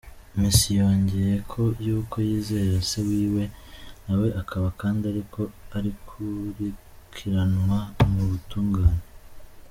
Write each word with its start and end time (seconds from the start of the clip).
Messi 0.39 0.69
yongeyeko 0.79 1.59
yuko 1.85 2.15
yizera 2.27 2.77
se 2.89 2.99
wiwe, 3.07 3.43
nawe 4.05 4.27
akaba 4.41 4.67
kandi 4.81 5.03
ariko 5.11 5.39
arakurikiranwa 5.77 7.79
mu 8.13 8.23
butungane. 8.31 9.03